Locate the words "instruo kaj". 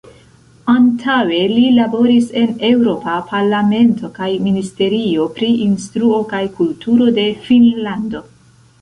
5.69-6.45